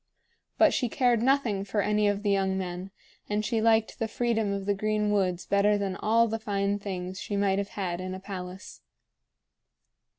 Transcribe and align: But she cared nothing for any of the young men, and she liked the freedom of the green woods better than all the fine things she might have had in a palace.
But 0.57 0.73
she 0.73 0.89
cared 0.89 1.21
nothing 1.21 1.63
for 1.63 1.81
any 1.83 2.07
of 2.07 2.23
the 2.23 2.31
young 2.31 2.57
men, 2.57 2.89
and 3.29 3.45
she 3.45 3.61
liked 3.61 3.99
the 3.99 4.07
freedom 4.07 4.51
of 4.51 4.65
the 4.65 4.73
green 4.73 5.11
woods 5.11 5.45
better 5.45 5.77
than 5.77 5.95
all 5.95 6.27
the 6.27 6.39
fine 6.39 6.79
things 6.79 7.19
she 7.19 7.35
might 7.37 7.59
have 7.59 7.69
had 7.77 8.01
in 8.01 8.15
a 8.15 8.19
palace. 8.19 8.81